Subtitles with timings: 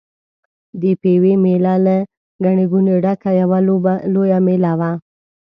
[0.81, 1.97] د پېوې مېله له
[2.45, 3.59] ګڼې ګوڼې ډکه یوه
[4.13, 4.91] لویه مېله وه.